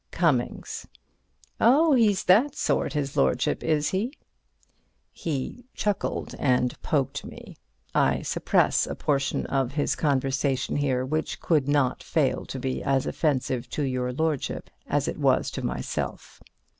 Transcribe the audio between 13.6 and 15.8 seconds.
to your lordship as it was to